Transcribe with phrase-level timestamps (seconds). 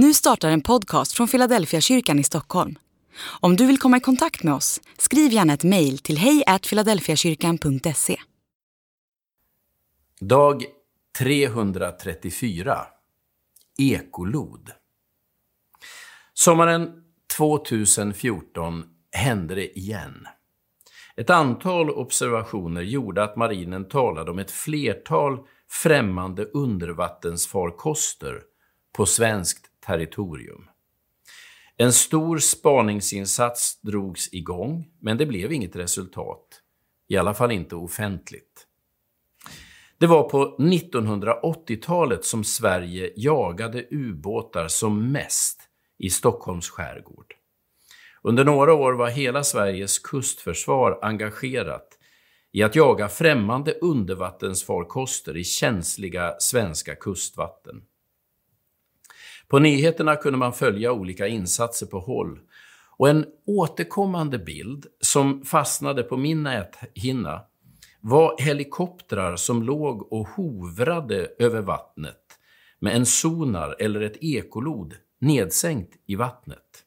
[0.00, 2.78] Nu startar en podcast från Philadelphia kyrkan i Stockholm.
[3.40, 8.20] Om du vill komma i kontakt med oss, skriv gärna ett mejl till hejfiladelfiakyrkan.se.
[10.20, 10.64] Dag
[11.18, 12.78] 334
[13.78, 14.70] Ekolod
[16.34, 16.90] Sommaren
[17.36, 20.26] 2014 hände det igen.
[21.16, 25.38] Ett antal observationer gjorde att marinen talade om ett flertal
[25.68, 28.42] främmande undervattensfarkoster
[28.96, 30.68] på svenskt territorium.
[31.76, 36.62] En stor spaningsinsats drogs igång, men det blev inget resultat.
[37.08, 38.66] I alla fall inte offentligt.
[39.98, 45.60] Det var på 1980-talet som Sverige jagade ubåtar som mest
[45.98, 47.34] i Stockholms skärgård.
[48.22, 51.98] Under några år var hela Sveriges kustförsvar engagerat
[52.52, 57.82] i att jaga främmande undervattensfarkoster i känsliga svenska kustvatten.
[59.48, 62.40] På nyheterna kunde man följa olika insatser på håll
[62.98, 67.40] och en återkommande bild som fastnade på min näthinna
[68.00, 72.16] var helikoptrar som låg och hovrade över vattnet
[72.78, 76.84] med en sonar eller ett ekolod nedsänkt i vattnet.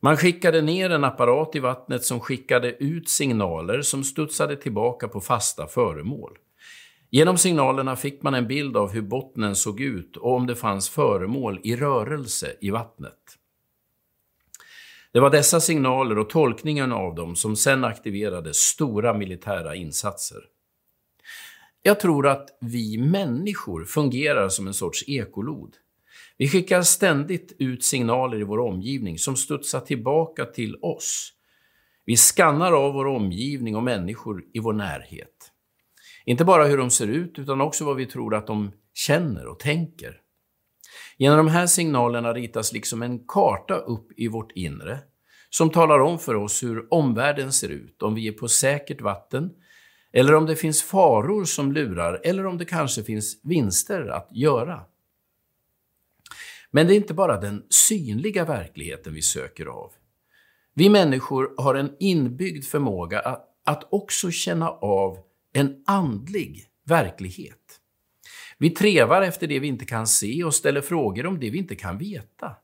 [0.00, 5.20] Man skickade ner en apparat i vattnet som skickade ut signaler som studsade tillbaka på
[5.20, 6.38] fasta föremål.
[7.14, 10.88] Genom signalerna fick man en bild av hur bottnen såg ut och om det fanns
[10.88, 13.18] föremål i rörelse i vattnet.
[15.12, 20.38] Det var dessa signaler och tolkningen av dem som sedan aktiverade stora militära insatser.
[21.82, 25.76] Jag tror att vi människor fungerar som en sorts ekolod.
[26.36, 31.32] Vi skickar ständigt ut signaler i vår omgivning som studsar tillbaka till oss.
[32.04, 35.50] Vi skannar av vår omgivning och människor i vår närhet.
[36.24, 39.58] Inte bara hur de ser ut, utan också vad vi tror att de känner och
[39.58, 40.20] tänker.
[41.16, 44.98] Genom de här signalerna ritas liksom en karta upp i vårt inre
[45.50, 49.50] som talar om för oss hur omvärlden ser ut, om vi är på säkert vatten,
[50.12, 54.80] eller om det finns faror som lurar, eller om det kanske finns vinster att göra.
[56.70, 59.92] Men det är inte bara den synliga verkligheten vi söker av.
[60.74, 65.18] Vi människor har en inbyggd förmåga att, att också känna av
[65.54, 67.80] en andlig verklighet.
[68.58, 71.76] Vi trevar efter det vi inte kan se och ställer frågor om det vi inte
[71.76, 72.56] kan veta.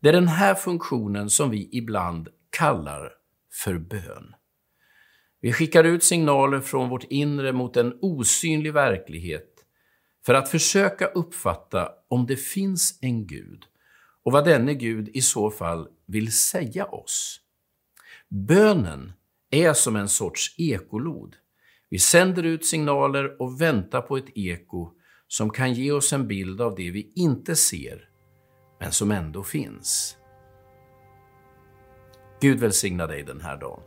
[0.00, 3.12] Det är den här funktionen som vi ibland kallar
[3.64, 4.34] för bön.
[5.40, 9.48] Vi skickar ut signaler från vårt inre mot en osynlig verklighet
[10.26, 13.64] för att försöka uppfatta om det finns en Gud
[14.24, 17.40] och vad denne Gud i så fall vill säga oss.
[18.28, 19.12] Bönen
[19.50, 21.36] är som en sorts ekolod.
[21.92, 24.90] Vi sänder ut signaler och väntar på ett eko
[25.28, 28.08] som kan ge oss en bild av det vi inte ser,
[28.80, 30.16] men som ändå finns.
[32.40, 33.82] Gud välsigna dig den här dagen.